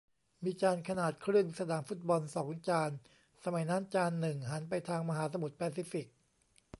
[0.43, 2.91] มีจานขนาดครึ่งสนามฟุตบอล สอง จาน
[3.43, 6.07] สมัยนั้นจานหนึ่งหันไปทางมหาสมุทรแปซิฟิก